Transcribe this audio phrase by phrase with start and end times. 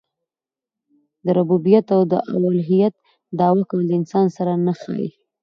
[1.25, 2.01] د ربوبیت او
[2.33, 2.93] اولوهیت
[3.39, 5.09] دعوه کول د انسان سره نه ښايي.